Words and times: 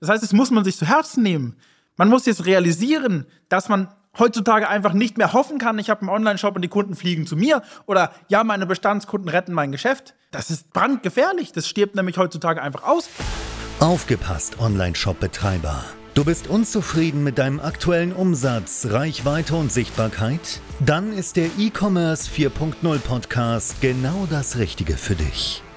Das 0.00 0.08
heißt, 0.08 0.22
es 0.22 0.32
muss 0.32 0.50
man 0.50 0.64
sich 0.64 0.76
zu 0.76 0.86
Herzen 0.86 1.22
nehmen. 1.22 1.56
Man 1.96 2.08
muss 2.08 2.26
jetzt 2.26 2.44
realisieren, 2.46 3.26
dass 3.48 3.68
man 3.68 3.88
heutzutage 4.18 4.68
einfach 4.68 4.92
nicht 4.92 5.18
mehr 5.18 5.32
hoffen 5.32 5.58
kann, 5.58 5.78
ich 5.78 5.90
habe 5.90 6.02
einen 6.02 6.10
Online-Shop 6.10 6.56
und 6.56 6.62
die 6.62 6.68
Kunden 6.68 6.94
fliegen 6.94 7.26
zu 7.26 7.36
mir 7.36 7.62
oder 7.86 8.12
ja, 8.28 8.44
meine 8.44 8.66
Bestandskunden 8.66 9.28
retten 9.28 9.52
mein 9.52 9.72
Geschäft. 9.72 10.14
Das 10.30 10.50
ist 10.50 10.72
brandgefährlich. 10.72 11.52
Das 11.52 11.68
stirbt 11.68 11.94
nämlich 11.94 12.18
heutzutage 12.18 12.62
einfach 12.62 12.82
aus. 12.84 13.08
Aufgepasst, 13.80 14.58
Online-Shop-Betreiber. 14.58 15.84
Du 16.14 16.24
bist 16.24 16.46
unzufrieden 16.46 17.22
mit 17.24 17.36
deinem 17.36 17.60
aktuellen 17.60 18.14
Umsatz, 18.14 18.86
Reichweite 18.88 19.54
und 19.54 19.70
Sichtbarkeit? 19.70 20.60
Dann 20.80 21.12
ist 21.12 21.36
der 21.36 21.50
E-Commerce 21.58 22.30
4.0 22.30 22.98
Podcast 23.00 23.82
genau 23.82 24.26
das 24.30 24.56
Richtige 24.56 24.96
für 24.96 25.14
dich. 25.14 25.62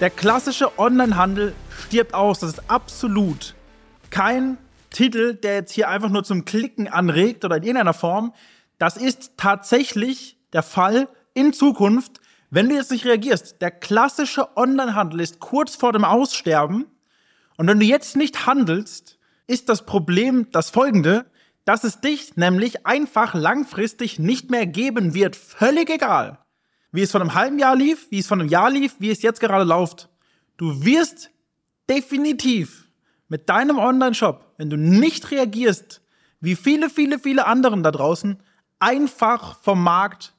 Der 0.00 0.08
klassische 0.08 0.78
Onlinehandel 0.78 1.54
stirbt 1.78 2.14
aus. 2.14 2.38
Das 2.38 2.54
ist 2.54 2.70
absolut 2.70 3.54
kein 4.08 4.56
Titel, 4.88 5.34
der 5.34 5.56
jetzt 5.56 5.72
hier 5.72 5.90
einfach 5.90 6.08
nur 6.08 6.24
zum 6.24 6.46
Klicken 6.46 6.88
anregt 6.88 7.44
oder 7.44 7.58
in 7.58 7.64
irgendeiner 7.64 7.92
Form. 7.92 8.32
Das 8.78 8.96
ist 8.96 9.32
tatsächlich 9.36 10.38
der 10.54 10.62
Fall 10.62 11.06
in 11.34 11.52
Zukunft, 11.52 12.22
wenn 12.48 12.70
du 12.70 12.76
jetzt 12.76 12.90
nicht 12.90 13.04
reagierst. 13.04 13.60
Der 13.60 13.70
klassische 13.70 14.56
Onlinehandel 14.56 15.20
ist 15.20 15.38
kurz 15.38 15.76
vor 15.76 15.92
dem 15.92 16.06
Aussterben. 16.06 16.86
Und 17.58 17.66
wenn 17.66 17.78
du 17.78 17.84
jetzt 17.84 18.16
nicht 18.16 18.46
handelst, 18.46 19.18
ist 19.46 19.68
das 19.68 19.84
Problem 19.84 20.46
das 20.50 20.70
folgende, 20.70 21.26
dass 21.66 21.84
es 21.84 22.00
dich 22.00 22.38
nämlich 22.38 22.86
einfach 22.86 23.34
langfristig 23.34 24.18
nicht 24.18 24.50
mehr 24.50 24.64
geben 24.64 25.12
wird. 25.12 25.36
Völlig 25.36 25.90
egal 25.90 26.38
wie 26.92 27.02
es 27.02 27.10
von 27.10 27.20
einem 27.20 27.34
halben 27.34 27.58
Jahr 27.58 27.76
lief, 27.76 28.10
wie 28.10 28.18
es 28.18 28.26
von 28.26 28.40
einem 28.40 28.48
Jahr 28.48 28.70
lief, 28.70 28.96
wie 28.98 29.10
es 29.10 29.22
jetzt 29.22 29.40
gerade 29.40 29.64
läuft. 29.64 30.08
Du 30.56 30.84
wirst 30.84 31.30
definitiv 31.88 32.88
mit 33.28 33.48
deinem 33.48 33.78
Online-Shop, 33.78 34.54
wenn 34.58 34.70
du 34.70 34.76
nicht 34.76 35.30
reagierst, 35.30 36.02
wie 36.40 36.56
viele, 36.56 36.90
viele, 36.90 37.18
viele 37.18 37.46
anderen 37.46 37.82
da 37.82 37.90
draußen, 37.90 38.42
einfach 38.78 39.58
vom 39.60 39.82
Markt 39.82 40.34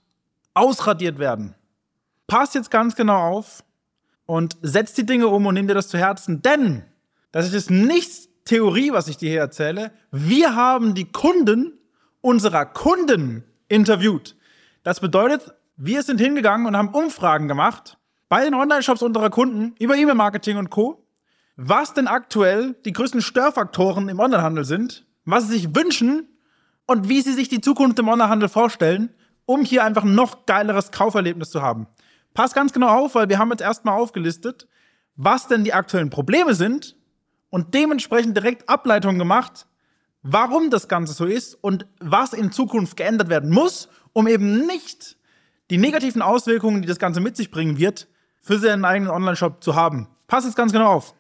ausradiert 0.54 1.20
werden. 1.20 1.56
Pass 2.28 2.54
jetzt 2.54 2.72
ganz 2.72 2.96
genau 2.96 3.20
auf 3.20 3.64
und 4.26 4.58
setz 4.62 4.94
die 4.94 5.06
Dinge 5.06 5.28
um 5.28 5.46
und 5.46 5.54
nimm 5.54 5.68
dir 5.68 5.74
das 5.74 5.88
zu 5.88 5.98
Herzen, 5.98 6.42
denn 6.42 6.84
das 7.32 7.54
ist 7.54 7.70
nicht 7.70 8.30
Theorie, 8.46 8.92
was 8.92 9.08
ich 9.08 9.18
dir 9.18 9.30
hier 9.30 9.40
erzähle. 9.40 9.92
Wir 10.12 10.56
haben 10.56 10.96
die 10.96 11.12
Kunden 11.12 11.78
unserer 12.22 12.66
Kunden 12.66 13.44
interviewt. 13.68 14.36
Das 14.84 15.00
bedeutet, 15.00 15.54
wir 15.76 16.04
sind 16.04 16.20
hingegangen 16.20 16.68
und 16.68 16.78
haben 16.78 16.90
Umfragen 16.90 17.48
gemacht 17.48 17.98
bei 18.30 18.44
den 18.44 18.54
Online-Shops 18.54 19.02
unserer 19.02 19.30
Kunden 19.30 19.76
über 19.80 19.96
E-Mail-Marketing 19.96 20.58
und 20.58 20.70
Co., 20.70 21.06
was 21.58 21.94
denn 21.94 22.08
aktuell 22.08 22.76
die 22.86 22.94
größten 22.94 23.22
Störfaktoren 23.22 24.10
im 24.10 24.20
Onlinehandel 24.20 24.64
sind, 24.64 25.06
was 25.26 25.48
sie 25.48 25.54
sich 25.60 25.76
wünschen 25.76 26.28
und 26.88 27.10
wie 27.10 27.22
sie 27.22 27.34
sich 27.34 27.50
die 27.50 27.62
Zukunft 27.62 28.00
im 28.00 28.08
Onlinehandel 28.08 28.50
vorstellen, 28.50 29.14
um 29.46 29.64
hier 29.64 29.84
einfach 29.84 30.04
ein 30.04 30.16
noch 30.16 30.46
geileres 30.46 30.92
Kauferlebnis 30.92 31.50
zu 31.50 31.62
haben. 31.62 31.88
Pass 32.34 32.54
ganz 32.54 32.72
genau 32.72 32.88
auf, 32.88 33.16
weil 33.16 33.30
wir 33.30 33.38
haben 33.38 33.52
jetzt 33.52 33.62
erstmal 33.62 34.00
aufgelistet, 34.00 34.68
was 35.16 35.48
denn 35.48 35.64
die 35.64 35.74
aktuellen 35.74 36.10
Probleme 36.10 36.56
sind 36.56 36.96
und 37.50 37.74
dementsprechend 37.74 38.38
direkt 38.38 38.70
Ableitungen 38.70 39.20
gemacht, 39.20 39.68
warum 40.24 40.70
das 40.70 40.88
Ganze 40.88 41.14
so 41.14 41.26
ist 41.26 41.56
und 41.56 41.86
was 42.00 42.34
in 42.34 42.52
Zukunft 42.52 42.96
geändert 42.96 43.30
werden 43.30 43.52
muss, 43.52 43.90
um 44.14 44.28
eben 44.28 44.66
nicht 44.66 45.18
die 45.72 45.78
negativen 45.78 46.22
Auswirkungen, 46.22 46.82
die 46.82 46.88
das 46.88 47.00
Ganze 47.00 47.22
mit 47.22 47.38
sich 47.38 47.50
bringen 47.50 47.78
wird, 47.78 48.10
für 48.42 48.60
seinen 48.60 48.84
eigenen 48.84 49.10
Online-Shop 49.10 49.64
zu 49.64 49.74
haben. 49.74 50.10
Passt 50.28 50.46
jetzt 50.46 50.58
ganz 50.58 50.74
genau 50.74 50.92
auf. 50.92 51.16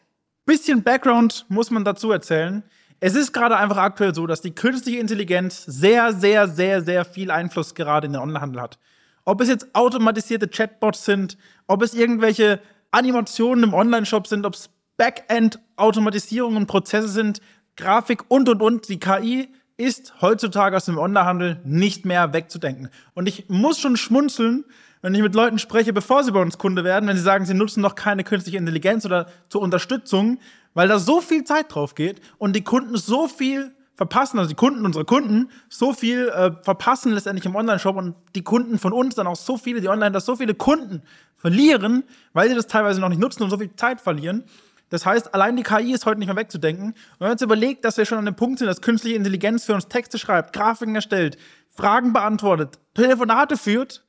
Bisschen 0.46 0.84
Background 0.84 1.46
muss 1.48 1.72
man 1.72 1.86
dazu 1.86 2.12
erzählen. 2.12 2.62
Es 3.00 3.16
ist 3.16 3.32
gerade 3.32 3.56
einfach 3.56 3.78
aktuell 3.78 4.14
so, 4.14 4.28
dass 4.28 4.42
die 4.42 4.54
künstliche 4.54 5.00
Intelligenz 5.00 5.64
sehr, 5.64 6.12
sehr, 6.12 6.50
sehr, 6.50 6.82
sehr 6.82 7.06
viel 7.06 7.32
Einfluss 7.32 7.76
gerade 7.76 8.08
in 8.08 8.14
den 8.14 8.22
Onlinehandel 8.22 8.62
hat. 8.62 8.78
Ob 9.24 9.40
es 9.40 9.48
jetzt 9.48 9.74
automatisierte 9.74 10.50
Chatbots 10.50 11.06
sind, 11.06 11.38
ob 11.68 11.82
es 11.82 11.94
irgendwelche 11.94 12.60
Animationen 12.92 13.64
im 13.64 13.74
Online-Shop 13.74 14.28
sind, 14.28 14.46
ob 14.46 14.56
es 14.56 14.70
Backend-Automatisierungen 14.98 16.58
und 16.58 16.68
Prozesse 16.68 17.08
sind, 17.08 17.40
Grafik 17.78 18.26
und 18.28 18.50
und 18.50 18.62
und. 18.62 18.90
Die 18.90 19.00
KI 19.00 19.48
ist 19.81 20.14
heutzutage 20.22 20.78
aus 20.78 20.86
dem 20.86 20.97
Onlinehandel 20.97 21.59
nicht 21.64 22.06
mehr 22.06 22.34
wegzudenken. 22.34 22.90
Und 23.14 23.28
ich 23.28 23.50
muss 23.50 23.80
schon 23.80 23.97
schmunzeln, 23.97 24.66
wenn 25.02 25.16
ich 25.16 25.22
mit 25.22 25.34
Leuten 25.34 25.59
spreche, 25.59 25.94
bevor 25.94 26.24
sie 26.24 26.31
bei 26.31 26.42
uns 26.42 26.58
Kunde 26.58 26.84
werden, 26.84 27.09
wenn 27.09 27.18
sie 27.18 27.24
sagen, 27.24 27.46
sie 27.46 27.53
nutzen 27.53 27.81
noch 27.81 27.96
keine 27.96 28.24
künstliche 28.24 28.58
Intelligenz 28.58 29.06
oder 29.06 29.28
zur 29.50 29.62
Unterstützung, 29.62 30.40
weil 30.74 30.88
da 30.88 31.00
so 31.00 31.22
viel 31.22 31.44
Zeit 31.44 31.74
drauf 31.74 31.96
geht 31.96 32.22
und 32.38 32.56
die 32.56 32.64
Kunden 32.64 32.96
so 32.97 33.28
viel 33.28 33.72
verpassen, 33.96 34.40
also 34.40 34.50
die 34.50 34.56
Kunden, 34.56 34.86
unsere 34.86 35.06
Kunden, 35.06 35.50
so 35.70 35.94
viel 35.94 36.30
äh, 36.30 36.52
verpassen 36.64 37.12
letztendlich 37.12 37.46
im 37.46 37.56
Online-Shop 37.56 37.96
und 37.97 38.16
die 38.36 38.44
Kunden 38.44 38.80
von 38.80 38.94
uns 38.94 39.16
dann 39.16 39.28
auch 39.28 39.36
so 39.36 39.58
viele, 39.58 39.81
die 39.81 39.90
online, 39.90 40.12
dass 40.12 40.25
so 40.25 40.36
viele 40.36 40.56
Kunden 40.56 41.02
verlieren, 41.38 42.03
weil 42.34 42.50
sie 42.50 42.56
das 42.56 42.68
teilweise 42.68 43.02
noch 43.02 43.09
nicht 43.09 43.22
nutzen 43.22 43.44
und 43.44 43.50
so 43.50 43.58
viel 43.58 43.75
Zeit 43.75 44.02
verlieren. 44.02 44.44
Das 44.91 45.06
heißt, 45.06 45.34
allein 45.34 45.56
die 45.56 45.63
KI 45.63 45.94
ist 45.94 46.06
heute 46.06 46.19
nicht 46.19 46.28
mehr 46.28 46.35
wegzudenken. 46.35 46.90
Und 46.90 46.96
wenn 47.19 47.25
man 47.25 47.31
uns 47.31 47.41
überlegt, 47.41 47.84
dass 47.84 47.97
wir 47.97 48.06
schon 48.06 48.19
an 48.19 48.25
dem 48.25 48.35
Punkt 48.35 48.59
sind, 48.59 48.68
dass 48.68 48.81
künstliche 48.81 49.16
Intelligenz 49.16 49.66
für 49.66 49.74
uns 49.74 49.88
Texte 49.88 50.19
schreibt, 50.19 50.53
Grafiken 50.53 50.94
erstellt, 50.94 51.38
Fragen 51.69 52.13
beantwortet, 52.13 52.78
Telefonate 52.94 53.57
führt, 53.57 54.03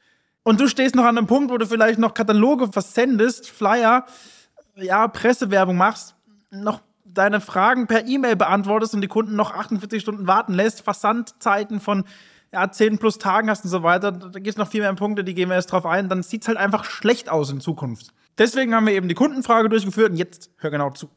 und 0.44 0.60
du 0.60 0.66
stehst 0.66 0.94
noch 0.94 1.04
an 1.04 1.16
einem 1.16 1.26
Punkt, 1.26 1.52
wo 1.52 1.58
du 1.58 1.66
vielleicht 1.66 1.98
noch 1.98 2.14
Kataloge 2.14 2.66
versendest, 2.68 3.48
Flyer, 3.48 4.06
ja, 4.74 5.06
Pressewerbung 5.08 5.76
machst, 5.76 6.16
noch 6.50 6.80
deine 7.04 7.40
Fragen 7.40 7.86
per 7.86 8.06
E-Mail 8.06 8.36
beantwortest 8.36 8.94
und 8.94 9.02
die 9.02 9.08
Kunden 9.08 9.36
noch 9.36 9.52
48 9.52 10.02
Stunden 10.02 10.26
warten 10.26 10.54
lässt, 10.54 10.82
Versandzeiten 10.82 11.80
von 11.80 12.04
ja, 12.52 12.70
10 12.70 12.98
plus 12.98 13.18
Tagen 13.18 13.48
hast 13.48 13.64
und 13.64 13.70
so 13.70 13.82
weiter, 13.82 14.12
da 14.12 14.28
gibt 14.30 14.48
es 14.48 14.56
noch 14.56 14.68
viel 14.68 14.80
mehr 14.80 14.92
Punkte, 14.94 15.24
die 15.24 15.34
gehen 15.34 15.48
wir 15.48 15.56
jetzt 15.56 15.66
drauf 15.66 15.86
ein, 15.86 16.08
dann 16.08 16.22
sieht 16.22 16.42
es 16.42 16.48
halt 16.48 16.58
einfach 16.58 16.84
schlecht 16.84 17.30
aus 17.30 17.50
in 17.50 17.60
Zukunft. 17.60 18.12
Deswegen 18.38 18.74
haben 18.74 18.86
wir 18.86 18.94
eben 18.94 19.08
die 19.08 19.14
Kundenfrage 19.14 19.68
durchgeführt 19.68 20.10
und 20.10 20.16
jetzt 20.16 20.50
hör 20.56 20.70
genau 20.70 20.90
zu. 20.90 21.10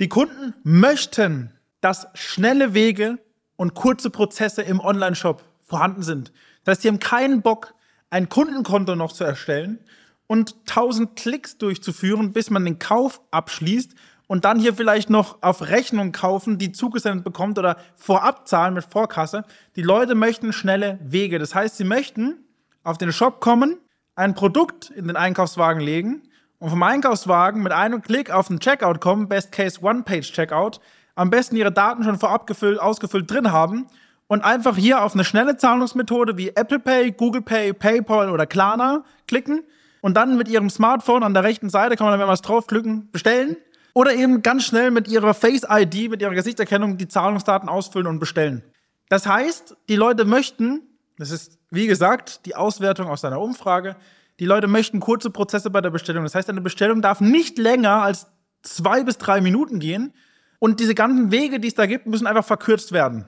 Die 0.00 0.08
Kunden 0.08 0.54
möchten, 0.64 1.52
dass 1.80 2.06
schnelle 2.14 2.74
Wege 2.74 3.18
und 3.56 3.74
kurze 3.74 4.10
Prozesse 4.10 4.62
im 4.62 4.80
Online-Shop 4.80 5.42
vorhanden 5.62 6.02
sind. 6.02 6.32
Das 6.64 6.72
heißt, 6.72 6.82
sie 6.82 6.88
haben 6.88 6.98
keinen 6.98 7.42
Bock, 7.42 7.74
ein 8.10 8.28
Kundenkonto 8.28 8.94
noch 8.94 9.12
zu 9.12 9.24
erstellen 9.24 9.78
und 10.26 10.56
1000 10.68 11.16
Klicks 11.16 11.58
durchzuführen, 11.58 12.32
bis 12.32 12.50
man 12.50 12.64
den 12.64 12.78
Kauf 12.78 13.20
abschließt 13.30 13.94
und 14.26 14.44
dann 14.44 14.58
hier 14.58 14.74
vielleicht 14.74 15.10
noch 15.10 15.42
auf 15.42 15.62
Rechnung 15.68 16.12
kaufen, 16.12 16.58
die 16.58 16.72
zugesendet 16.72 17.24
bekommt 17.24 17.58
oder 17.58 17.76
vorab 17.96 18.48
zahlen 18.48 18.74
mit 18.74 18.84
Vorkasse. 18.84 19.44
Die 19.76 19.82
Leute 19.82 20.14
möchten 20.14 20.52
schnelle 20.52 20.98
Wege. 21.02 21.38
Das 21.38 21.54
heißt, 21.54 21.76
sie 21.76 21.84
möchten 21.84 22.44
auf 22.82 22.98
den 22.98 23.12
Shop 23.12 23.40
kommen, 23.40 23.78
ein 24.14 24.34
Produkt 24.34 24.90
in 24.90 25.06
den 25.06 25.16
Einkaufswagen 25.16 25.80
legen 25.80 26.22
und 26.62 26.70
vom 26.70 26.82
Einkaufswagen 26.84 27.60
mit 27.60 27.72
einem 27.72 28.02
Klick 28.02 28.30
auf 28.30 28.46
den 28.46 28.60
Checkout 28.60 29.00
kommen, 29.00 29.28
Best 29.28 29.50
Case 29.50 29.80
One-Page-Checkout, 29.82 30.78
am 31.16 31.28
besten 31.28 31.56
ihre 31.56 31.72
Daten 31.72 32.04
schon 32.04 32.20
vorab 32.20 32.46
gefüllt, 32.46 32.78
ausgefüllt 32.78 33.28
drin 33.28 33.50
haben 33.50 33.88
und 34.28 34.44
einfach 34.44 34.76
hier 34.76 35.02
auf 35.02 35.14
eine 35.14 35.24
schnelle 35.24 35.56
Zahlungsmethode 35.56 36.36
wie 36.36 36.50
Apple 36.50 36.78
Pay, 36.78 37.10
Google 37.10 37.42
Pay, 37.42 37.72
PayPal 37.72 38.30
oder 38.30 38.46
Klarna 38.46 39.02
klicken 39.26 39.64
und 40.02 40.16
dann 40.16 40.36
mit 40.36 40.46
ihrem 40.46 40.70
Smartphone 40.70 41.24
an 41.24 41.34
der 41.34 41.42
rechten 41.42 41.68
Seite 41.68 41.96
kann 41.96 42.06
man 42.06 42.20
dann, 42.20 42.28
was 42.28 42.42
draufklicken, 42.42 43.10
bestellen 43.10 43.56
oder 43.92 44.14
eben 44.14 44.42
ganz 44.42 44.62
schnell 44.62 44.92
mit 44.92 45.08
ihrer 45.08 45.34
Face 45.34 45.66
ID, 45.68 46.10
mit 46.10 46.22
ihrer 46.22 46.34
Gesichtserkennung 46.34 46.96
die 46.96 47.08
Zahlungsdaten 47.08 47.68
ausfüllen 47.68 48.06
und 48.06 48.20
bestellen. 48.20 48.62
Das 49.08 49.26
heißt, 49.26 49.76
die 49.88 49.96
Leute 49.96 50.24
möchten, 50.24 50.82
das 51.18 51.32
ist 51.32 51.58
wie 51.70 51.88
gesagt 51.88 52.46
die 52.46 52.54
Auswertung 52.54 53.08
aus 53.08 53.24
einer 53.24 53.40
Umfrage, 53.40 53.96
die 54.42 54.46
Leute 54.46 54.66
möchten 54.66 54.98
kurze 54.98 55.30
Prozesse 55.30 55.70
bei 55.70 55.80
der 55.80 55.90
Bestellung. 55.90 56.24
Das 56.24 56.34
heißt, 56.34 56.50
eine 56.50 56.60
Bestellung 56.60 57.00
darf 57.00 57.20
nicht 57.20 57.58
länger 57.58 58.02
als 58.02 58.26
zwei 58.62 59.04
bis 59.04 59.16
drei 59.16 59.40
Minuten 59.40 59.78
gehen. 59.78 60.12
Und 60.58 60.80
diese 60.80 60.96
ganzen 60.96 61.30
Wege, 61.30 61.60
die 61.60 61.68
es 61.68 61.76
da 61.76 61.86
gibt, 61.86 62.08
müssen 62.08 62.26
einfach 62.26 62.44
verkürzt 62.44 62.90
werden. 62.90 63.24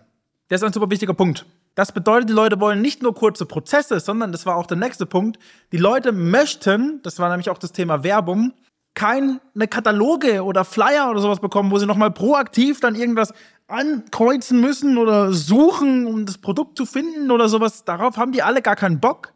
Das 0.48 0.60
ist 0.60 0.66
ein 0.66 0.72
super 0.72 0.90
wichtiger 0.90 1.14
Punkt. 1.14 1.46
Das 1.76 1.92
bedeutet, 1.92 2.30
die 2.30 2.32
Leute 2.32 2.58
wollen 2.58 2.82
nicht 2.82 3.00
nur 3.00 3.14
kurze 3.14 3.46
Prozesse, 3.46 4.00
sondern 4.00 4.32
das 4.32 4.44
war 4.44 4.56
auch 4.56 4.66
der 4.66 4.76
nächste 4.76 5.06
Punkt. 5.06 5.38
Die 5.70 5.76
Leute 5.76 6.10
möchten, 6.10 7.00
das 7.04 7.20
war 7.20 7.28
nämlich 7.28 7.48
auch 7.48 7.58
das 7.58 7.70
Thema 7.70 8.02
Werbung, 8.02 8.52
keine 8.94 9.38
Kataloge 9.70 10.42
oder 10.42 10.64
Flyer 10.64 11.10
oder 11.12 11.20
sowas 11.20 11.38
bekommen, 11.38 11.70
wo 11.70 11.78
sie 11.78 11.86
nochmal 11.86 12.10
proaktiv 12.10 12.80
dann 12.80 12.96
irgendwas 12.96 13.32
ankreuzen 13.68 14.60
müssen 14.60 14.98
oder 14.98 15.32
suchen, 15.32 16.06
um 16.06 16.26
das 16.26 16.38
Produkt 16.38 16.76
zu 16.76 16.86
finden 16.86 17.30
oder 17.30 17.48
sowas. 17.48 17.84
Darauf 17.84 18.16
haben 18.16 18.32
die 18.32 18.42
alle 18.42 18.62
gar 18.62 18.74
keinen 18.74 18.98
Bock. 18.98 19.32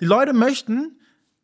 Die 0.00 0.06
Leute 0.06 0.32
möchten 0.32 0.94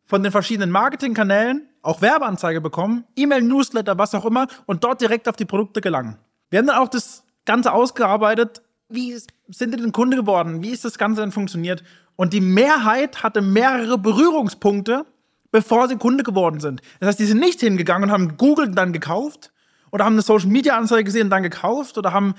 von 0.05 0.23
den 0.23 0.31
verschiedenen 0.31 0.71
Marketingkanälen 0.71 1.67
auch 1.81 2.01
Werbeanzeige 2.01 2.61
bekommen, 2.61 3.03
E-Mail, 3.15 3.41
Newsletter, 3.41 3.97
was 3.97 4.15
auch 4.15 4.25
immer 4.25 4.47
und 4.65 4.83
dort 4.83 5.01
direkt 5.01 5.27
auf 5.27 5.35
die 5.35 5.45
Produkte 5.45 5.81
gelangen. 5.81 6.17
Wir 6.49 6.59
haben 6.59 6.67
dann 6.67 6.77
auch 6.77 6.87
das 6.87 7.23
Ganze 7.45 7.73
ausgearbeitet. 7.73 8.61
Wie 8.89 9.15
sind 9.49 9.73
die 9.73 9.81
denn 9.81 9.91
Kunde 9.91 10.17
geworden? 10.17 10.63
Wie 10.63 10.69
ist 10.69 10.85
das 10.85 10.97
Ganze 10.97 11.21
denn 11.21 11.31
funktioniert? 11.31 11.83
Und 12.15 12.33
die 12.33 12.41
Mehrheit 12.41 13.23
hatte 13.23 13.41
mehrere 13.41 13.97
Berührungspunkte, 13.97 15.05
bevor 15.51 15.87
sie 15.87 15.97
Kunde 15.97 16.23
geworden 16.23 16.59
sind. 16.59 16.81
Das 16.99 17.09
heißt, 17.09 17.19
die 17.19 17.25
sind 17.25 17.39
nicht 17.39 17.59
hingegangen 17.59 18.09
und 18.09 18.13
haben 18.13 18.37
Google 18.37 18.71
dann 18.71 18.93
gekauft 18.93 19.51
oder 19.91 20.05
haben 20.05 20.13
eine 20.13 20.21
Social 20.21 20.49
Media 20.49 20.77
Anzeige 20.77 21.03
gesehen 21.03 21.23
und 21.23 21.29
dann 21.29 21.43
gekauft 21.43 21.97
oder 21.97 22.13
haben 22.13 22.35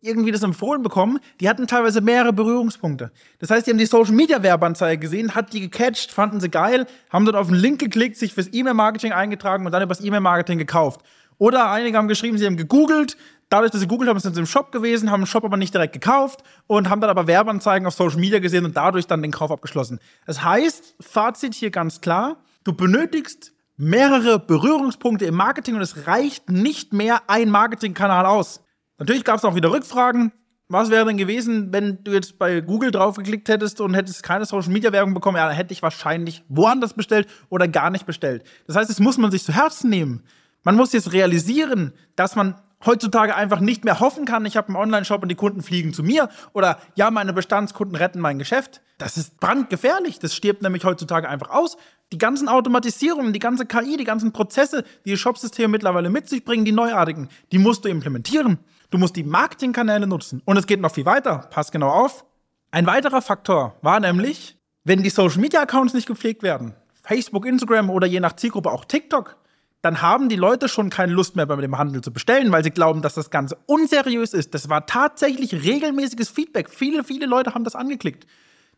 irgendwie 0.00 0.30
das 0.30 0.42
empfohlen 0.42 0.82
bekommen, 0.82 1.18
die 1.40 1.48
hatten 1.48 1.66
teilweise 1.66 2.00
mehrere 2.00 2.32
Berührungspunkte. 2.32 3.10
Das 3.38 3.50
heißt, 3.50 3.66
die 3.66 3.72
haben 3.72 3.78
die 3.78 3.86
Social 3.86 4.14
Media 4.14 4.42
Werbeanzeige 4.42 5.00
gesehen, 5.00 5.34
hat 5.34 5.52
die 5.52 5.60
gecatcht, 5.60 6.12
fanden 6.12 6.40
sie 6.40 6.48
geil, 6.48 6.86
haben 7.10 7.24
dort 7.24 7.36
auf 7.36 7.48
den 7.48 7.56
Link 7.56 7.80
geklickt, 7.80 8.16
sich 8.16 8.34
fürs 8.34 8.52
E-Mail 8.52 8.74
Marketing 8.74 9.12
eingetragen 9.12 9.66
und 9.66 9.72
dann 9.72 9.82
übers 9.82 10.00
E-Mail 10.00 10.20
Marketing 10.20 10.58
gekauft. 10.58 11.00
Oder 11.38 11.70
einige 11.70 11.96
haben 11.96 12.08
geschrieben, 12.08 12.38
sie 12.38 12.46
haben 12.46 12.56
gegoogelt, 12.56 13.16
dadurch, 13.48 13.70
dass 13.70 13.80
sie 13.80 13.86
gegoogelt 13.86 14.10
haben, 14.10 14.18
sind 14.18 14.34
sie 14.34 14.40
im 14.40 14.46
Shop 14.46 14.72
gewesen, 14.72 15.10
haben 15.10 15.22
den 15.22 15.26
Shop 15.26 15.44
aber 15.44 15.56
nicht 15.56 15.74
direkt 15.74 15.92
gekauft 15.92 16.42
und 16.66 16.90
haben 16.90 17.00
dann 17.00 17.10
aber 17.10 17.26
Werbeanzeigen 17.26 17.86
auf 17.86 17.94
Social 17.94 18.18
Media 18.18 18.38
gesehen 18.38 18.64
und 18.64 18.76
dadurch 18.76 19.06
dann 19.06 19.22
den 19.22 19.32
Kauf 19.32 19.50
abgeschlossen. 19.50 20.00
Das 20.26 20.42
heißt, 20.42 20.96
Fazit 21.00 21.54
hier 21.54 21.70
ganz 21.70 22.00
klar, 22.00 22.42
du 22.64 22.72
benötigst 22.72 23.52
mehrere 23.76 24.40
Berührungspunkte 24.40 25.24
im 25.24 25.36
Marketing 25.36 25.76
und 25.76 25.82
es 25.82 26.06
reicht 26.06 26.50
nicht 26.50 26.92
mehr 26.92 27.22
ein 27.28 27.50
Marketingkanal 27.50 28.26
aus. 28.26 28.60
Natürlich 28.98 29.24
gab 29.24 29.38
es 29.38 29.44
auch 29.44 29.54
wieder 29.54 29.70
Rückfragen. 29.70 30.32
Was 30.70 30.90
wäre 30.90 31.06
denn 31.06 31.16
gewesen, 31.16 31.72
wenn 31.72 32.04
du 32.04 32.12
jetzt 32.12 32.38
bei 32.38 32.60
Google 32.60 32.90
draufgeklickt 32.90 33.48
hättest 33.48 33.80
und 33.80 33.94
hättest 33.94 34.22
keine 34.22 34.44
Social 34.44 34.70
Media 34.70 34.92
Werbung 34.92 35.14
bekommen? 35.14 35.38
Ja, 35.38 35.46
dann 35.46 35.56
hätte 35.56 35.72
ich 35.72 35.82
wahrscheinlich 35.82 36.44
woanders 36.48 36.92
bestellt 36.92 37.26
oder 37.48 37.66
gar 37.68 37.88
nicht 37.88 38.04
bestellt. 38.04 38.44
Das 38.66 38.76
heißt, 38.76 38.90
das 38.90 39.00
muss 39.00 39.16
man 39.16 39.30
sich 39.30 39.44
zu 39.44 39.54
Herzen 39.54 39.88
nehmen. 39.88 40.24
Man 40.64 40.76
muss 40.76 40.92
jetzt 40.92 41.12
realisieren, 41.12 41.94
dass 42.16 42.36
man 42.36 42.56
heutzutage 42.84 43.34
einfach 43.34 43.60
nicht 43.60 43.84
mehr 43.84 44.00
hoffen 44.00 44.24
kann, 44.24 44.44
ich 44.46 44.56
habe 44.56 44.68
einen 44.68 44.76
Online-Shop 44.76 45.22
und 45.22 45.28
die 45.28 45.34
Kunden 45.34 45.62
fliegen 45.62 45.92
zu 45.92 46.02
mir 46.02 46.28
oder 46.52 46.78
ja, 46.94 47.10
meine 47.10 47.32
Bestandskunden 47.32 47.96
retten 47.96 48.20
mein 48.20 48.38
Geschäft. 48.38 48.82
Das 48.98 49.16
ist 49.16 49.40
brandgefährlich. 49.40 50.18
Das 50.18 50.34
stirbt 50.34 50.62
nämlich 50.62 50.84
heutzutage 50.84 51.28
einfach 51.28 51.50
aus. 51.50 51.76
Die 52.12 52.18
ganzen 52.18 52.48
Automatisierungen, 52.48 53.32
die 53.32 53.38
ganze 53.38 53.66
KI, 53.66 53.96
die 53.96 54.04
ganzen 54.04 54.32
Prozesse, 54.32 54.84
die 55.04 55.10
die 55.10 55.16
Shopsysteme 55.16 55.68
mittlerweile 55.68 56.10
mit 56.10 56.28
sich 56.28 56.44
bringen, 56.44 56.64
die 56.64 56.72
neuartigen, 56.72 57.28
die 57.52 57.58
musst 57.58 57.84
du 57.84 57.88
implementieren. 57.88 58.58
Du 58.90 58.98
musst 58.98 59.16
die 59.16 59.24
Marketingkanäle 59.24 60.06
nutzen. 60.06 60.42
Und 60.44 60.56
es 60.56 60.66
geht 60.66 60.80
noch 60.80 60.92
viel 60.92 61.04
weiter. 61.04 61.48
Pass 61.50 61.70
genau 61.70 61.90
auf. 61.90 62.24
Ein 62.70 62.86
weiterer 62.86 63.22
Faktor 63.22 63.76
war 63.82 64.00
nämlich, 64.00 64.58
wenn 64.84 65.02
die 65.02 65.10
Social 65.10 65.40
Media 65.40 65.62
Accounts 65.62 65.94
nicht 65.94 66.06
gepflegt 66.06 66.42
werden, 66.42 66.74
Facebook, 67.02 67.46
Instagram 67.46 67.90
oder 67.90 68.06
je 68.06 68.20
nach 68.20 68.36
Zielgruppe 68.36 68.70
auch 68.70 68.84
TikTok, 68.84 69.36
dann 69.82 70.02
haben 70.02 70.28
die 70.28 70.36
Leute 70.36 70.68
schon 70.68 70.90
keine 70.90 71.12
Lust 71.12 71.36
mehr 71.36 71.46
bei 71.46 71.56
dem 71.56 71.78
Handel 71.78 72.02
zu 72.02 72.12
bestellen, 72.12 72.50
weil 72.50 72.64
sie 72.64 72.70
glauben, 72.70 73.00
dass 73.00 73.14
das 73.14 73.30
Ganze 73.30 73.56
unseriös 73.66 74.34
ist. 74.34 74.52
Das 74.52 74.68
war 74.68 74.86
tatsächlich 74.86 75.52
regelmäßiges 75.52 76.28
Feedback. 76.28 76.68
Viele, 76.68 77.04
viele 77.04 77.26
Leute 77.26 77.54
haben 77.54 77.64
das 77.64 77.76
angeklickt. 77.76 78.26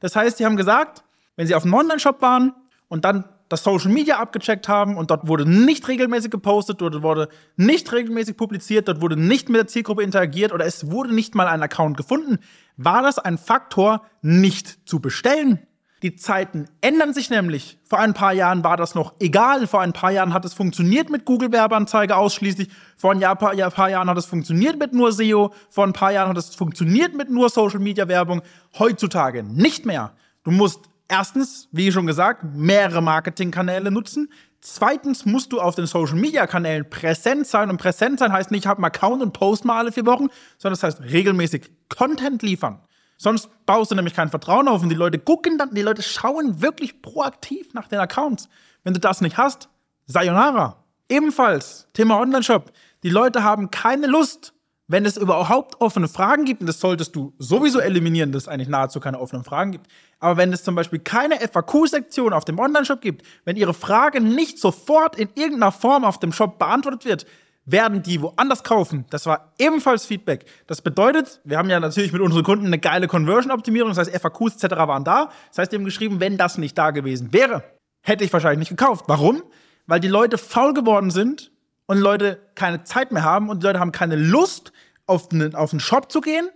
Das 0.01 0.15
heißt, 0.15 0.39
sie 0.39 0.45
haben 0.45 0.57
gesagt, 0.57 1.03
wenn 1.37 1.47
sie 1.47 1.55
auf 1.55 1.65
einem 1.65 1.75
Online-Shop 1.75 2.21
waren 2.21 2.53
und 2.89 3.05
dann 3.05 3.25
das 3.51 3.65
Social 3.65 3.91
Media 3.91 4.19
abgecheckt 4.19 4.69
haben 4.69 4.97
und 4.97 5.11
dort 5.11 5.27
wurde 5.27 5.45
nicht 5.45 5.87
regelmäßig 5.89 6.31
gepostet, 6.31 6.81
dort 6.81 7.03
wurde 7.03 7.29
nicht 7.57 7.93
regelmäßig 7.93 8.37
publiziert, 8.37 8.89
dort 8.89 9.03
wurde 9.03 9.17
nicht 9.17 9.49
mit 9.49 9.59
der 9.59 9.67
Zielgruppe 9.67 10.03
interagiert 10.03 10.53
oder 10.53 10.65
es 10.65 10.91
wurde 10.91 11.13
nicht 11.15 11.35
mal 11.35 11.49
ein 11.49 11.63
Account 11.63 11.97
gefunden, 11.97 12.39
war 12.77 13.03
das 13.03 13.19
ein 13.19 13.37
Faktor, 13.37 14.07
nicht 14.23 14.89
zu 14.89 15.01
bestellen. 15.01 15.59
Die 16.03 16.17
Zeiten 16.17 16.67
ändern 16.81 17.13
sich 17.13 17.29
nämlich. 17.29 17.79
Vor 17.85 17.99
ein 17.99 18.15
paar 18.15 18.33
Jahren 18.33 18.65
war 18.65 18.79
das 18.79 18.95
noch 18.95 19.15
egal. 19.21 19.67
Vor 19.67 19.83
ein 19.83 19.93
paar 19.93 20.11
Jahren 20.11 20.33
hat 20.33 20.47
es 20.47 20.55
funktioniert 20.55 21.11
mit 21.11 21.27
Google-Werbeanzeige 21.27 22.17
ausschließlich. 22.17 22.71
Vor 22.97 23.13
ein, 23.13 23.21
Jahr, 23.21 23.37
paar, 23.37 23.53
ja, 23.53 23.69
paar 23.69 23.91
Jahren 23.91 24.09
hat 24.09 24.17
es 24.17 24.25
funktioniert 24.25 24.79
mit 24.79 24.95
nur 24.95 25.13
SEO. 25.13 25.53
Vor 25.69 25.85
ein 25.85 25.93
paar 25.93 26.13
Jahren 26.13 26.31
hat 26.31 26.39
es 26.39 26.55
funktioniert 26.55 27.15
mit 27.15 27.29
nur 27.29 27.51
Social-Media-Werbung. 27.51 28.41
Heutzutage 28.79 29.43
nicht 29.43 29.85
mehr. 29.85 30.13
Du 30.43 30.51
musst 30.51 30.90
erstens, 31.11 31.69
wie 31.73 31.93
schon 31.93 32.07
gesagt, 32.07 32.45
mehrere 32.55 33.03
Marketingkanäle 33.03 33.91
nutzen. 33.91 34.33
Zweitens 34.61 35.27
musst 35.27 35.53
du 35.53 35.61
auf 35.61 35.75
den 35.75 35.87
Social 35.87 36.17
Media 36.17 36.47
Kanälen 36.47 36.89
präsent 36.89 37.47
sein. 37.47 37.71
Und 37.71 37.79
präsent 37.79 38.19
sein 38.19 38.33
heißt 38.33 38.51
nicht, 38.51 38.65
ich 38.65 38.67
habe 38.67 38.79
einen 38.79 38.87
Account 38.87 39.23
und 39.23 39.33
post 39.33 39.65
mal 39.65 39.79
alle 39.79 39.93
vier 39.93 40.07
Wochen, 40.07 40.29
sondern 40.59 40.79
das 40.79 40.83
heißt 40.83 41.03
regelmäßig 41.03 41.71
Content 41.89 42.43
liefern. 42.43 42.81
Sonst 43.17 43.51
baust 43.67 43.91
du 43.91 43.95
nämlich 43.95 44.15
kein 44.15 44.31
Vertrauen 44.31 44.69
auf 44.69 44.83
und 44.83 44.89
die 44.89 44.95
Leute 44.95 45.19
gucken 45.19 45.59
dann, 45.59 45.75
die 45.75 45.83
Leute 45.83 46.03
schauen 46.03 46.63
wirklich 46.63 47.03
proaktiv 47.03 47.75
nach 47.75 47.89
den 47.89 47.99
Accounts. 47.99 48.49
Wenn 48.83 48.95
du 48.95 49.01
das 49.01 49.21
nicht 49.21 49.37
hast, 49.37 49.69
sayonara. 50.07 50.83
Ebenfalls, 51.09 51.89
Thema 51.93 52.19
Online-Shop. 52.19 52.73
Die 53.03 53.11
Leute 53.11 53.43
haben 53.43 53.71
keine 53.71 54.07
Lust, 54.07 54.55
wenn 54.91 55.07
es 55.07 55.17
überhaupt 55.17 55.81
offene 55.81 56.09
Fragen 56.09 56.45
gibt, 56.45 56.63
und 56.63 56.67
das 56.67 56.81
solltest 56.81 57.15
du 57.15 57.33
sowieso 57.39 57.79
eliminieren, 57.79 58.33
dass 58.33 58.43
es 58.43 58.49
eigentlich 58.49 58.69
nahezu 58.69 58.99
keine 58.99 59.21
offenen 59.21 59.45
Fragen 59.45 59.71
gibt. 59.71 59.87
Aber 60.19 60.37
wenn 60.37 60.53
es 60.53 60.65
zum 60.65 60.75
Beispiel 60.75 60.99
keine 60.99 61.37
FAQ-Sektion 61.37 62.33
auf 62.33 62.45
dem 62.45 62.59
Online-Shop 62.59 63.01
gibt, 63.01 63.25
wenn 63.45 63.55
ihre 63.55 63.73
Frage 63.73 64.21
nicht 64.21 64.59
sofort 64.59 65.15
in 65.15 65.29
irgendeiner 65.37 65.71
Form 65.71 66.05
auf 66.05 66.19
dem 66.19 66.33
Shop 66.33 66.59
beantwortet 66.59 67.05
wird, 67.05 67.27
werden 67.67 68.03
die 68.03 68.21
woanders 68.21 68.65
kaufen. 68.65 69.05
Das 69.11 69.27
war 69.27 69.53
ebenfalls 69.59 70.07
Feedback. 70.07 70.45
Das 70.67 70.83
bedeutet, 70.83 71.41
wir 71.45 71.57
haben 71.57 71.71
ja 71.71 71.79
natürlich 71.79 72.13
mit 72.13 72.21
unseren 72.21 72.43
Kunden 72.43 72.67
eine 72.67 72.81
geile 72.81 73.07
Conversion-Optimierung, 73.07 73.91
das 73.95 73.99
heißt 73.99 74.21
FAQs 74.21 74.61
etc. 74.61 74.75
waren 74.75 75.05
da. 75.05 75.31
Das 75.51 75.59
heißt, 75.59 75.71
die 75.71 75.77
haben 75.77 75.85
geschrieben, 75.85 76.19
wenn 76.19 76.37
das 76.37 76.59
nicht 76.59 76.77
da 76.77 76.91
gewesen 76.91 77.33
wäre, 77.33 77.63
hätte 78.03 78.25
ich 78.25 78.33
wahrscheinlich 78.33 78.59
nicht 78.59 78.77
gekauft. 78.77 79.05
Warum? 79.07 79.45
Weil 79.87 80.01
die 80.01 80.09
Leute 80.09 80.37
faul 80.37 80.75
geworden 80.75 81.13
sind 81.13 81.50
und 81.91 81.99
Leute 81.99 82.39
keine 82.55 82.85
Zeit 82.85 83.11
mehr 83.11 83.25
haben 83.25 83.49
und 83.49 83.65
die 83.65 83.67
Leute 83.67 83.81
haben 83.81 83.91
keine 83.91 84.15
Lust, 84.15 84.73
auf, 85.07 85.33
eine, 85.33 85.51
auf 85.59 85.73
einen 85.73 85.81
Shop 85.81 86.13
zu 86.13 86.21
gehen, 86.21 86.49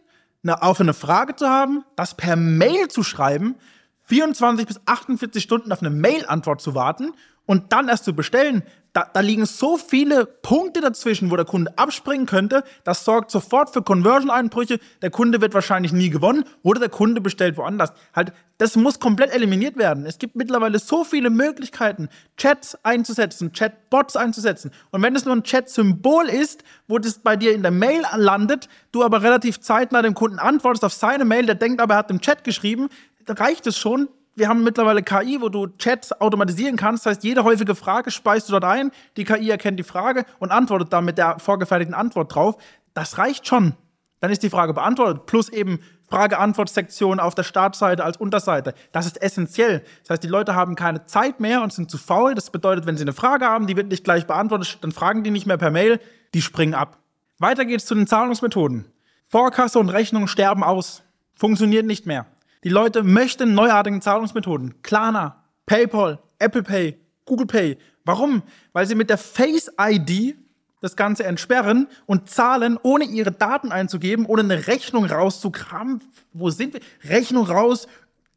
eine, 0.45 0.63
auf 0.63 0.81
eine 0.81 0.95
Frage 0.95 1.35
zu 1.35 1.49
haben, 1.49 1.85
das 1.97 2.17
per 2.17 2.37
Mail 2.37 2.87
zu 2.87 3.03
schreiben, 3.03 3.57
24 4.05 4.65
bis 4.65 4.81
48 4.87 5.43
Stunden 5.43 5.73
auf 5.73 5.81
eine 5.81 5.91
Mail-Antwort 5.91 6.61
zu 6.61 6.77
warten 6.77 7.15
und 7.47 7.73
dann 7.73 7.89
erst 7.89 8.05
zu 8.05 8.15
bestellen, 8.15 8.63
da, 8.95 9.11
da 9.13 9.21
liegen 9.21 9.45
so 9.45 9.77
viele 9.77 10.25
Punkte 10.25 10.81
dazwischen, 10.81 11.33
wo 11.33 11.37
der 11.37 11.45
Kunde 11.45 11.77
abspringen 11.77 12.27
könnte. 12.27 12.63
Das 12.85 13.05
sorgt 13.05 13.33
sofort 13.33 13.71
für 13.71 13.83
Conversion-Einbrüche. 13.83 14.79
Der 15.03 15.11
Kunde 15.11 15.41
wird 15.41 15.53
wahrscheinlich 15.53 15.93
nie 15.93 16.11
gewonnen 16.11 16.45
oder 16.63 16.79
der 16.79 16.89
Kunde 16.89 17.21
bestellt 17.21 17.57
woanders. 17.57 17.93
Halt, 18.15 18.33
das 18.59 18.77
muss 18.77 19.01
komplett 19.01 19.35
eliminiert 19.35 19.77
werden. 19.77 20.07
Es 20.07 20.19
gibt 20.19 20.37
mittlerweile 20.37 20.79
so 20.79 21.03
viele 21.03 21.29
Möglichkeiten, 21.29 22.09
Chats 22.37 22.79
einzusetzen, 22.85 23.53
Chatbots 23.53 24.15
einzusetzen. 24.15 24.71
Und 24.93 25.03
wenn 25.03 25.17
es 25.17 25.25
nur 25.25 25.35
ein 25.35 25.43
Chat-Symbol 25.43 26.29
ist, 26.29 26.63
wo 26.87 27.01
das 27.01 27.19
bei 27.19 27.35
dir 27.35 27.53
in 27.53 27.63
der 27.63 27.73
Mail 27.73 28.05
landet, 28.15 28.69
du 28.93 29.03
aber 29.03 29.25
relativ 29.25 29.61
zeitnah 29.61 30.03
dem 30.03 30.15
Kunden 30.15 30.39
antwortest 30.39 30.85
auf 30.85 30.93
seine 30.93 31.25
Mail, 31.25 31.47
der 31.47 31.57
denkt 31.57 31.81
aber, 31.81 31.95
er 31.95 31.99
hat 31.99 32.13
im 32.13 32.21
Chat 32.21 32.45
geschrieben, 32.45 32.89
reicht 33.27 33.67
es 33.67 33.77
schon, 33.77 34.09
wir 34.37 34.49
haben 34.49 34.65
mittlerweile 34.65 35.03
KI, 35.03 35.41
wo 35.41 35.49
du 35.49 35.69
Chats 35.79 36.13
automatisieren 36.21 36.77
kannst. 36.77 37.07
Das 37.07 37.13
heißt, 37.13 37.25
jede 37.25 37.45
häufige 37.45 37.75
Frage 37.75 38.11
speist 38.11 38.49
du 38.49 38.53
dort 38.53 38.65
ein. 38.65 38.91
Die 39.17 39.25
KI 39.25 39.51
erkennt 39.51 39.79
die 39.79 39.85
Frage 39.85 40.25
und 40.39 40.51
antwortet 40.51 40.93
dann 40.93 41.05
mit 41.05 41.19
der 41.19 41.39
vorgefertigten 41.39 41.95
Antwort 41.95 42.35
drauf. 42.35 42.57
Das 42.95 43.19
reicht 43.19 43.47
schon. 43.47 43.75
Dann 44.21 44.31
ist 44.31 44.43
die 44.43 44.51
Frage 44.51 44.75
beantwortet. 44.75 45.27
Plus 45.27 45.49
eben 45.49 45.81
Frage-Antwort-Sektion 46.09 47.21
auf 47.21 47.35
der 47.35 47.43
Startseite 47.43 48.05
als 48.05 48.17
Unterseite. 48.17 48.75
Das 48.93 49.07
ist 49.07 49.21
essentiell. 49.23 49.85
Das 50.03 50.11
heißt, 50.11 50.23
die 50.25 50.29
Leute 50.29 50.55
haben 50.55 50.77
keine 50.77 51.07
Zeit 51.07 51.41
mehr 51.41 51.63
und 51.63 51.73
sind 51.73 51.91
zu 51.91 51.99
faul. 51.99 52.35
Das 52.35 52.51
bedeutet, 52.51 52.87
wenn 52.87 52.97
sie 52.97 53.05
eine 53.05 53.13
Frage 53.13 53.47
haben, 53.47 53.67
die 53.67 53.77
wird 53.77 53.89
nicht 53.89 54.05
gleich 54.05 54.27
beantwortet, 54.27 54.79
dann 54.83 54.93
fragen 54.93 55.25
die 55.25 55.31
nicht 55.31 55.47
mehr 55.47 55.59
per 55.59 55.71
Mail, 55.71 56.01
die 56.35 56.43
springen 56.43 56.75
ab. 56.75 56.99
Weiter 57.39 57.65
geht's 57.65 57.87
zu 57.87 57.95
den 57.95 58.07
Zahlungsmethoden. 58.07 58.87
Vorkasse 59.29 59.79
und 59.79 59.89
Rechnung 59.89 60.27
sterben 60.27 60.63
aus. 60.63 61.03
Funktioniert 61.35 61.87
nicht 61.87 62.07
mehr. 62.07 62.27
Die 62.65 62.71
Leute 62.71 63.03
möchten 63.03 63.53
neuartige 63.53 64.01
Zahlungsmethoden. 64.01 64.81
Klarna, 64.81 65.45
PayPal, 65.67 66.19
Apple 66.39 66.63
Pay, 66.63 66.99
Google 67.27 67.47
Pay. 67.47 67.77
Warum? 68.07 68.43
Weil 68.73 68.87
sie 68.87 68.95
mit 68.95 69.11
der 69.11 69.19
Face 69.19 69.71
ID 69.79 70.35
das 70.81 70.97
Ganze 70.97 71.25
entsperren 71.25 71.89
und 72.07 72.31
zahlen, 72.31 72.79
ohne 72.83 73.05
ihre 73.05 73.33
Daten 73.33 73.71
einzugeben, 73.71 74.25
ohne 74.25 74.43
eine 74.43 74.67
Rechnung 74.67 75.05
rauszukramen. 75.05 76.03
Wo 76.33 76.49
sind 76.49 76.73
wir? 76.73 76.81
Rechnung 77.05 77.45
raus, 77.45 77.87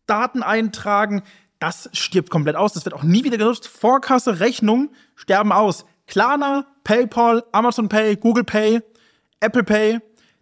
Daten 0.08 0.44
eintragen. 0.44 1.24
Das 1.60 1.90
stirbt 1.94 2.30
komplett 2.30 2.58
aus. 2.58 2.74
Das 2.74 2.84
wird 2.84 2.96
auch 2.96 3.04
nie 3.04 3.24
wieder 3.24 3.38
genutzt. 3.38 3.70
Vorkasse, 3.70 4.42
Rechnung 4.42 4.90
sterben 5.16 5.54
aus. 5.54 5.86
Klarna, 6.06 6.68
PayPal, 6.84 7.46
Amazon 7.54 7.88
Pay, 7.88 8.18
Google 8.18 8.44
Pay, 8.44 8.82
Apple 9.40 9.64
Pay. 9.64 10.00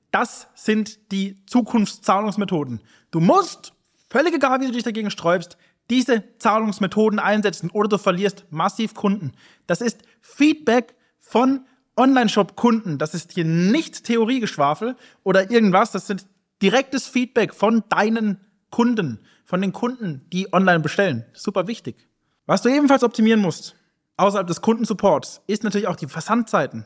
Das 0.10 0.48
sind 0.56 1.12
die 1.12 1.46
Zukunftszahlungsmethoden. 1.46 2.82
Du 3.12 3.20
musst 3.20 3.75
Völlig 4.16 4.34
egal, 4.34 4.62
wie 4.62 4.68
du 4.68 4.72
dich 4.72 4.84
dagegen 4.84 5.12
sträubst, 5.12 5.58
diese 5.90 6.24
Zahlungsmethoden 6.38 7.20
einsetzen 7.20 7.70
oder 7.70 7.90
du 7.90 7.98
verlierst 7.98 8.46
massiv 8.50 8.94
Kunden. 8.94 9.34
Das 9.68 9.82
ist 9.82 10.04
Feedback 10.22 10.96
von 11.20 11.66
Online-Shop-Kunden, 11.98 12.98
das 12.98 13.14
ist 13.14 13.34
hier 13.34 13.44
nicht 13.44 14.06
Theoriegeschwafel 14.06 14.96
oder 15.24 15.52
irgendwas, 15.52 15.92
das 15.92 16.08
sind 16.08 16.28
direktes 16.62 17.10
Feedback 17.10 17.54
von 17.54 17.84
deinen 17.90 18.40
Kunden, 18.70 19.20
von 19.44 19.60
den 19.60 19.74
Kunden, 19.74 20.26
die 20.32 20.54
online 20.54 20.80
bestellen. 20.80 21.26
Super 21.34 21.68
wichtig. 21.68 22.08
Was 22.46 22.62
du 22.62 22.70
ebenfalls 22.70 23.04
optimieren 23.04 23.42
musst, 23.42 23.76
außerhalb 24.16 24.48
des 24.48 24.62
Kundensupports, 24.62 25.42
ist 25.46 25.66
natürlich 25.66 25.90
auch 25.90 25.98
die 25.98 26.08
Versandzeiten. 26.08 26.86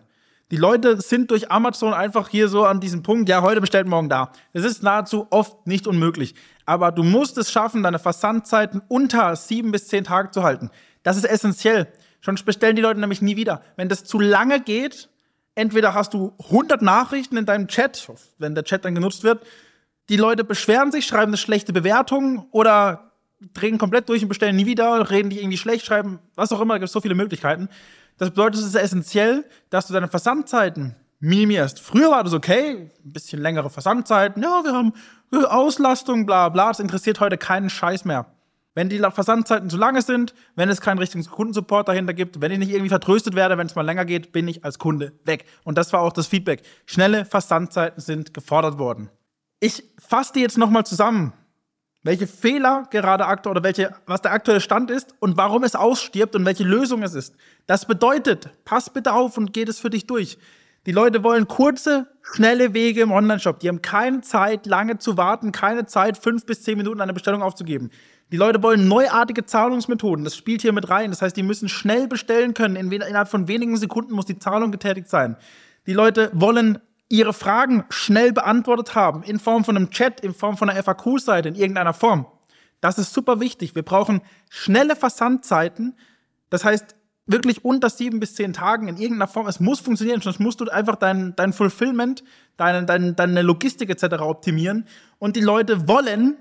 Die 0.52 0.58
Leute 0.58 1.00
sind 1.00 1.30
durch 1.30 1.52
Amazon 1.52 1.94
einfach 1.94 2.28
hier 2.28 2.50
so 2.50 2.66
an 2.66 2.80
diesem 2.80 3.04
Punkt, 3.04 3.30
ja, 3.30 3.44
heute 3.44 3.62
bestellt, 3.62 3.88
morgen 3.88 4.10
da. 4.10 4.32
Das 4.52 4.64
ist 4.64 4.82
nahezu 4.82 5.28
oft 5.30 5.68
nicht 5.68 5.86
unmöglich. 5.86 6.34
Aber 6.66 6.92
du 6.92 7.04
musst 7.04 7.38
es 7.38 7.52
schaffen, 7.52 7.84
deine 7.84 8.00
Versandzeiten 8.00 8.82
unter 8.88 9.36
sieben 9.36 9.72
bis 9.72 9.88
zehn 9.88 10.04
Tage 10.04 10.32
zu 10.32 10.42
halten. 10.42 10.72
Das 11.04 11.18
ist 11.18 11.26
essentiell. 11.26 11.88
Sonst 12.22 12.44
bestellen 12.44 12.76
die 12.76 12.82
Leute 12.82 13.00
nämlich 13.00 13.22
nie 13.22 13.36
wieder. 13.36 13.62
Wenn 13.76 13.90
das 13.90 14.04
zu 14.06 14.20
lange 14.20 14.60
geht, 14.60 15.10
entweder 15.54 15.94
hast 15.94 16.16
du 16.16 16.34
100 16.46 16.82
Nachrichten 16.82 17.38
in 17.38 17.46
deinem 17.46 17.68
Chat, 17.68 18.10
wenn 18.40 18.56
der 18.56 18.64
Chat 18.64 18.86
dann 18.86 18.96
genutzt 18.96 19.24
wird, 19.24 19.46
die 20.10 20.18
Leute 20.18 20.44
beschweren 20.44 20.92
sich, 20.92 21.06
schreiben 21.06 21.30
eine 21.30 21.38
schlechte 21.38 21.74
Bewertung 21.74 22.48
oder 22.50 23.12
drehen 23.54 23.78
komplett 23.78 24.10
durch 24.10 24.24
und 24.24 24.30
bestellen 24.30 24.56
nie 24.56 24.66
wieder, 24.66 25.12
reden 25.12 25.30
dich 25.30 25.40
irgendwie 25.40 25.58
schlecht, 25.58 25.86
schreiben, 25.86 26.20
was 26.36 26.52
auch 26.52 26.60
immer, 26.60 26.74
da 26.74 26.80
gibt 26.80 26.88
es 26.88 26.94
so 26.94 27.02
viele 27.02 27.16
Möglichkeiten. 27.16 27.70
Das 28.20 28.30
bedeutet, 28.30 28.60
es 28.60 28.68
ist 28.68 28.76
essentiell, 28.76 29.46
dass 29.70 29.88
du 29.88 29.94
deine 29.94 30.10
Versandzeiten 30.10 30.96
minimierst. 31.20 31.80
Früher 31.80 32.12
war 32.12 32.24
das 32.24 32.34
okay, 32.34 32.92
ein 33.04 33.14
bisschen 33.14 33.42
längere 33.42 33.70
Versandzeiten, 33.70 34.44
ja, 34.44 34.62
wir 34.64 34.74
haben 34.74 34.94
Auslastung, 35.32 36.26
bla 36.26 36.50
bla, 36.50 36.68
das 36.68 36.80
interessiert 36.80 37.20
heute 37.20 37.38
keinen 37.38 37.70
Scheiß 37.70 38.06
mehr. 38.06 38.28
Wenn 38.76 38.90
die 38.90 39.00
Versandzeiten 39.00 39.70
zu 39.70 39.78
lange 39.78 40.02
sind, 40.02 40.34
wenn 40.56 40.70
es 40.70 40.80
keinen 40.80 41.00
richtigen 41.00 41.26
Kundensupport 41.26 41.88
dahinter 41.88 42.14
gibt, 42.14 42.40
wenn 42.40 42.52
ich 42.52 42.60
nicht 42.60 42.70
irgendwie 42.70 42.90
vertröstet 42.90 43.36
werde, 43.36 43.58
wenn 43.58 43.68
es 43.68 43.76
mal 43.76 43.86
länger 43.86 44.06
geht, 44.06 44.32
bin 44.32 44.48
ich 44.48 44.64
als 44.64 44.80
Kunde 44.80 45.14
weg. 45.26 45.46
Und 45.64 45.78
das 45.78 45.92
war 45.92 46.02
auch 46.02 46.14
das 46.14 46.28
Feedback. 46.28 46.62
Schnelle 46.86 47.26
Versandzeiten 47.26 48.00
sind 48.00 48.34
gefordert 48.34 48.78
worden. 48.78 49.10
Ich 49.60 49.84
fasse 49.98 50.34
die 50.34 50.42
jetzt 50.42 50.58
nochmal 50.58 50.86
zusammen, 50.86 51.34
welche 52.04 52.28
Fehler 52.28 52.88
gerade 52.92 53.26
aktuell 53.26 53.52
oder 53.52 53.64
welche, 53.64 53.94
was 54.06 54.22
der 54.22 54.32
aktuelle 54.32 54.62
Stand 54.62 54.90
ist 54.90 55.14
und 55.20 55.38
warum 55.38 55.64
es 55.64 55.76
ausstirbt 55.76 56.36
und 56.36 56.46
welche 56.46 56.64
Lösung 56.64 57.04
es 57.04 57.14
ist. 57.14 57.36
Das 57.68 57.86
bedeutet, 57.86 58.50
pass 58.66 58.90
bitte 58.90 59.14
auf 59.14 59.38
und 59.38 59.54
geht 59.54 59.70
es 59.70 59.80
für 59.80 59.90
dich 59.90 60.08
durch. 60.08 60.38
Die 60.86 60.94
Leute 60.94 61.24
wollen 61.24 61.48
kurze, 61.48 62.08
schnelle 62.22 62.74
Wege 62.74 63.02
im 63.02 63.12
Onlineshop. 63.12 63.60
Die 63.60 63.68
haben 63.68 63.82
keine 63.82 64.22
Zeit, 64.22 64.66
lange 64.66 64.98
zu 64.98 65.18
warten, 65.18 65.52
keine 65.52 65.86
Zeit, 65.86 66.18
fünf 66.18 66.46
bis 66.46 66.64
zehn 66.64 66.78
Minuten 66.78 67.02
eine 67.02 67.14
Bestellung 67.14 67.42
aufzugeben. 67.42 67.90
Die 68.32 68.38
Leute 68.38 68.64
wollen 68.64 68.88
neuartige 68.88 69.46
Zahlungsmethoden. 69.46 70.24
Das 70.24 70.38
spielt 70.38 70.62
hier 70.62 70.72
mit 70.72 70.90
rein. 70.90 71.10
Das 71.10 71.22
heißt, 71.22 71.36
die 71.36 71.44
müssen 71.44 71.68
schnell 71.68 72.08
bestellen 72.08 72.54
können. 72.54 72.76
innerhalb 72.76 73.28
von 73.28 73.48
wenigen 73.48 73.76
Sekunden 73.76 74.14
muss 74.14 74.26
die 74.26 74.40
Zahlung 74.40 74.72
getätigt 74.72 75.10
sein. 75.10 75.36
Die 75.86 75.94
Leute 75.94 76.30
wollen 76.34 76.80
ihre 77.10 77.34
Fragen 77.34 77.84
schnell 77.90 78.32
beantwortet 78.32 78.96
haben, 78.96 79.24
in 79.24 79.40
Form 79.40 79.66
von 79.66 79.76
einem 79.76 79.90
Chat, 79.90 80.22
in 80.22 80.34
Form 80.34 80.58
von 80.58 80.70
einer 80.70 80.82
FAQ-Seite, 80.82 81.50
in 81.50 81.56
irgendeiner 81.56 81.94
Form. 81.94 82.28
Das 82.82 82.98
ist 82.98 83.14
super 83.14 83.40
wichtig. 83.40 83.76
Wir 83.76 83.84
brauchen 83.84 84.22
schnelle 84.50 84.96
Versandzeiten. 84.96 85.98
Das 86.50 86.64
heißt, 86.64 86.96
wirklich 87.26 87.66
unter 87.66 87.90
sieben 87.90 88.20
bis 88.20 88.36
zehn 88.36 88.54
Tagen 88.54 88.88
in 88.88 88.98
irgendeiner 88.98 89.28
Form. 89.28 89.48
Es 89.48 89.60
muss 89.60 89.80
funktionieren, 89.80 90.22
sonst 90.22 90.40
musst 90.40 90.62
du 90.62 90.70
einfach 90.70 90.96
dein, 90.96 91.36
dein 91.36 91.52
Fulfillment, 91.52 92.24
deine, 92.58 92.86
deine, 92.86 93.14
deine 93.14 93.42
Logistik 93.42 93.90
etc. 93.90 94.22
optimieren. 94.22 94.88
Und 95.18 95.36
die 95.36 95.42
Leute 95.42 95.88
wollen 95.88 96.38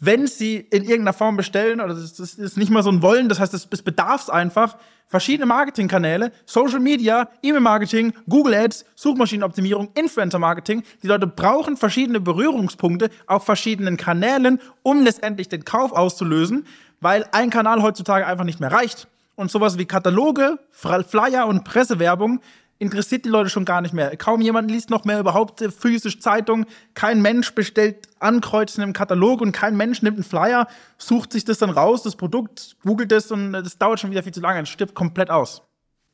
wenn 0.00 0.26
sie 0.26 0.56
in 0.56 0.82
irgendeiner 0.82 1.12
Form 1.12 1.36
bestellen, 1.36 1.80
oder 1.80 1.94
das, 1.94 2.14
das 2.14 2.34
ist 2.34 2.56
nicht 2.56 2.70
mal 2.70 2.82
so 2.82 2.90
ein 2.90 3.02
Wollen, 3.02 3.28
das 3.28 3.40
heißt, 3.40 3.54
es 3.54 3.66
bedarf 3.66 4.28
einfach, 4.28 4.76
verschiedene 5.06 5.46
Marketingkanäle, 5.46 6.32
Social 6.46 6.80
Media, 6.80 7.28
E-Mail-Marketing, 7.42 8.12
Google 8.28 8.54
Ads, 8.54 8.84
Suchmaschinenoptimierung, 8.94 9.90
Influencer-Marketing. 9.94 10.82
Die 11.02 11.06
Leute 11.06 11.26
brauchen 11.26 11.76
verschiedene 11.76 12.20
Berührungspunkte 12.20 13.10
auf 13.26 13.44
verschiedenen 13.44 13.96
Kanälen, 13.96 14.60
um 14.82 15.02
letztendlich 15.02 15.48
den 15.48 15.64
Kauf 15.64 15.92
auszulösen, 15.92 16.66
weil 17.00 17.26
ein 17.32 17.50
Kanal 17.50 17.82
heutzutage 17.82 18.26
einfach 18.26 18.44
nicht 18.44 18.60
mehr 18.60 18.72
reicht. 18.72 19.08
Und 19.36 19.50
sowas 19.50 19.78
wie 19.78 19.84
Kataloge, 19.84 20.58
Flyer 20.70 21.46
und 21.46 21.64
Pressewerbung 21.64 22.40
interessiert 22.84 23.24
die 23.24 23.30
Leute 23.30 23.48
schon 23.48 23.64
gar 23.64 23.80
nicht 23.80 23.94
mehr. 23.94 24.14
Kaum 24.16 24.40
jemand 24.40 24.70
liest 24.70 24.90
noch 24.90 25.04
mehr 25.04 25.18
überhaupt 25.18 25.64
physisch 25.76 26.20
Zeitung. 26.20 26.66
Kein 26.92 27.22
Mensch 27.22 27.54
bestellt 27.54 28.08
Ankreuzen 28.20 28.84
im 28.84 28.92
Katalog 28.92 29.40
und 29.40 29.52
kein 29.52 29.76
Mensch 29.76 30.02
nimmt 30.02 30.18
einen 30.18 30.24
Flyer, 30.24 30.68
sucht 30.98 31.32
sich 31.32 31.44
das 31.44 31.58
dann 31.58 31.70
raus, 31.70 32.02
das 32.02 32.16
Produkt, 32.16 32.76
googelt 32.84 33.10
es 33.10 33.32
und 33.32 33.52
das 33.52 33.78
dauert 33.78 34.00
schon 34.00 34.10
wieder 34.10 34.22
viel 34.22 34.34
zu 34.34 34.40
lange 34.40 34.58
und 34.58 34.68
stirbt 34.68 34.94
komplett 34.94 35.30
aus. 35.30 35.62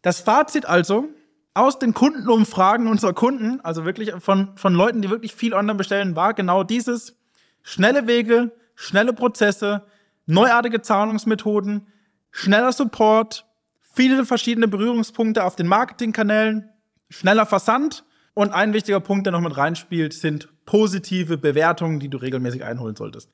Das 0.02 0.20
Fazit 0.20 0.64
also, 0.64 1.08
aus 1.54 1.78
den 1.78 1.92
Kundenumfragen 1.92 2.86
unserer 2.86 3.12
Kunden, 3.12 3.60
also 3.62 3.84
wirklich 3.84 4.12
von, 4.20 4.56
von 4.56 4.72
Leuten, 4.72 5.02
die 5.02 5.10
wirklich 5.10 5.34
viel 5.34 5.52
online 5.52 5.76
bestellen, 5.76 6.14
war 6.14 6.34
genau 6.34 6.62
dieses. 6.62 7.16
Schnelle 7.62 8.06
Wege, 8.06 8.52
schnelle 8.76 9.12
Prozesse, 9.12 9.82
neuartige 10.26 10.80
Zahlungsmethoden, 10.80 11.88
schneller 12.30 12.72
Support, 12.72 13.44
viele 13.92 14.24
verschiedene 14.24 14.68
Berührungspunkte 14.68 15.44
auf 15.44 15.56
den 15.56 15.66
Marketingkanälen, 15.66 16.68
schneller 17.08 17.46
Versand 17.46 18.04
und 18.34 18.52
ein 18.52 18.72
wichtiger 18.72 19.00
Punkt, 19.00 19.26
der 19.26 19.32
noch 19.32 19.40
mit 19.40 19.56
reinspielt, 19.56 20.12
sind 20.12 20.48
positive 20.64 21.36
Bewertungen, 21.36 22.00
die 22.00 22.08
du 22.08 22.18
regelmäßig 22.18 22.64
einholen 22.64 22.96
solltest. 22.96 23.30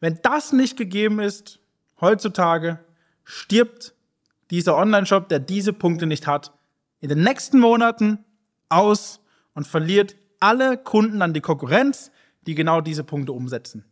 Wenn 0.00 0.18
das 0.22 0.52
nicht 0.52 0.76
gegeben 0.76 1.20
ist, 1.20 1.58
heutzutage 2.00 2.78
stirbt 3.24 3.94
dieser 4.50 4.76
Online-Shop, 4.76 5.28
der 5.28 5.40
diese 5.40 5.72
Punkte 5.72 6.06
nicht 6.06 6.26
hat, 6.26 6.52
in 7.00 7.08
den 7.08 7.22
nächsten 7.22 7.58
Monaten 7.58 8.18
aus 8.68 9.20
und 9.54 9.66
verliert 9.66 10.16
alle 10.40 10.78
Kunden 10.78 11.22
an 11.22 11.34
die 11.34 11.40
Konkurrenz, 11.40 12.10
die 12.46 12.54
genau 12.54 12.80
diese 12.80 13.04
Punkte 13.04 13.32
umsetzen. 13.32 13.84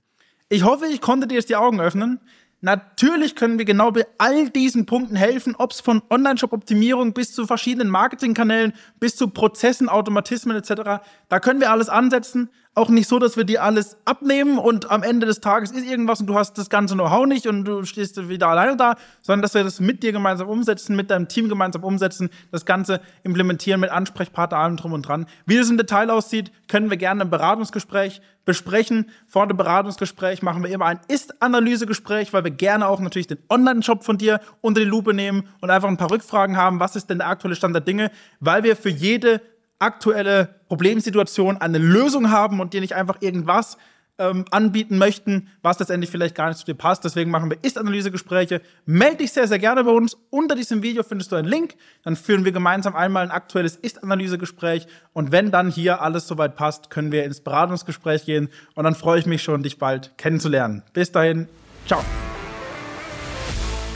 Ich 0.49 0.63
hoffe, 0.63 0.87
ich 0.87 1.01
konnte 1.01 1.27
dir 1.27 1.35
jetzt 1.35 1.49
die 1.49 1.57
Augen 1.57 1.81
öffnen. 1.81 2.21
Natürlich 2.61 3.37
können 3.37 3.59
wir 3.59 3.65
genau 3.65 3.91
bei 3.91 4.07
all 4.17 4.49
diesen 4.49 4.87
Punkten 4.87 5.17
helfen, 5.17 5.55
ob 5.57 5.73
es 5.73 5.81
von 5.81 6.03
Online-Shop-Optimierung 6.09 7.13
bis 7.13 7.35
zu 7.35 7.47
verschiedenen 7.47 7.91
Marketingkanälen, 7.91 8.73
bis 9.01 9.17
zu 9.17 9.29
Prozessen, 9.29 9.89
Automatismen 9.89 10.57
etc. 10.57 11.03
Da 11.29 11.41
können 11.41 11.61
wir 11.61 11.71
alles 11.71 11.89
ansetzen 11.89 12.49
auch 12.75 12.89
nicht 12.89 13.09
so, 13.09 13.19
dass 13.19 13.37
wir 13.37 13.45
dir 13.45 13.63
alles 13.63 13.97
abnehmen 14.05 14.59
und 14.59 14.91
am 14.91 15.03
Ende 15.03 15.27
des 15.27 15.41
Tages 15.41 15.71
ist 15.71 15.87
irgendwas 15.87 16.21
und 16.21 16.27
du 16.27 16.35
hast 16.35 16.59
das 16.59 16.69
ganze 16.69 16.95
Know-how 16.95 17.27
nicht 17.27 17.47
und 17.47 17.65
du 17.65 17.85
stehst 17.85 18.29
wieder 18.29 18.49
alleine 18.49 18.77
da, 18.77 18.97
sondern 19.23 19.43
dass 19.43 19.55
wir 19.55 19.63
das 19.63 19.79
mit 19.79 20.03
dir 20.03 20.13
gemeinsam 20.13 20.49
umsetzen, 20.49 20.97
mit 20.97 21.11
deinem 21.11 21.29
Team 21.29 21.49
gemeinsam 21.49 21.85
umsetzen, 21.85 22.31
das 22.51 22.65
Ganze 22.65 23.01
implementieren 23.23 23.81
mit 23.81 23.91
Ansprechpartner, 23.91 24.59
allem 24.59 24.77
drum 24.77 24.93
und 24.93 25.07
dran. 25.07 25.27
Wie 25.47 25.57
das 25.57 25.71
im 25.71 25.79
Detail 25.79 26.11
aussieht, 26.11 26.51
können 26.67 26.91
wir 26.91 26.97
gerne 26.97 27.23
im 27.23 27.31
Beratungsgespräch 27.31 28.21
besprechen. 28.45 29.09
Vor 29.27 29.47
dem 29.47 29.57
Beratungsgespräch 29.57 30.43
machen 30.43 30.63
wir 30.63 30.71
immer 30.71 30.87
ein 30.87 31.01
Ist-Analysegespräch, 31.09 32.33
weil 32.33 32.45
wir 32.45 32.51
gerne 32.51 32.89
auch 32.89 33.01
natürlich 33.01 33.27
den 33.27 33.39
Online-Shop 33.49 34.05
von 34.05 34.19
dir 34.19 34.41
unter 34.61 34.81
die 34.81 34.87
Lupe 34.87 35.15
nehmen 35.15 35.49
und 35.61 35.71
einfach 35.71 35.89
ein 35.89 35.97
paar 35.97 36.11
Rückfragen 36.11 36.57
haben. 36.57 36.81
Was 36.81 36.97
ist 36.97 37.09
denn 37.09 37.19
der 37.19 37.29
aktuelle 37.29 37.57
Stand 37.57 37.75
der 37.75 37.83
Dinge? 37.83 38.11
Weil 38.41 38.65
wir 38.65 38.77
für 38.77 38.91
jede 38.91 39.41
aktuelle 39.79 40.55
Problemsituation 40.69 41.57
eine 41.59 41.79
Lösung 41.79 42.31
haben 42.31 42.61
und 42.61 42.73
dir 42.73 42.81
nicht 42.81 42.95
einfach 42.95 43.21
irgendwas 43.21 43.77
ähm, 44.19 44.45
anbieten 44.51 44.99
möchten, 44.99 45.49
was 45.63 45.79
letztendlich 45.79 46.11
vielleicht 46.11 46.35
gar 46.35 46.49
nicht 46.49 46.59
zu 46.59 46.65
dir 46.65 46.75
passt. 46.75 47.05
Deswegen 47.05 47.31
machen 47.31 47.51
wir 47.51 47.59
Ist-Analysegespräche. 47.63 48.61
Melde 48.87 49.19
dich 49.19 49.33
sehr, 49.33 49.49
sehr 49.49 49.59
gerne 49.59 49.85
bei 49.85 49.91
uns. 49.91 50.17
Unter 50.31 50.55
diesem 50.55 50.83
Video 50.83 51.03
findest 51.03 51.33
du 51.33 51.37
einen 51.37 51.49
Link. 51.49 51.75
Dann 52.03 52.17
führen 52.17 52.45
wir 52.45 52.53
gemeinsam 52.53 52.95
einmal 52.95 53.25
ein 53.25 53.31
aktuelles 53.31 53.77
Ist-Analysegespräch. 53.77 54.87
Und 55.13 55.33
wenn 55.33 55.51
dann 55.51 55.71
hier 55.71 56.01
alles 56.01 56.29
soweit 56.29 56.55
passt, 56.57 56.91
können 56.91 57.13
wir 57.13 57.25
ins 57.25 57.41
Beratungsgespräch 57.41 58.25
gehen. 58.25 58.49
Und 58.75 58.85
dann 58.85 58.95
freue 58.95 59.19
ich 59.19 59.27
mich 59.27 59.43
schon, 59.43 59.63
dich 59.63 59.79
bald 59.79 60.17
kennenzulernen. 60.17 60.83
Bis 60.93 61.11
dahin, 61.11 61.49
ciao. 61.87 62.03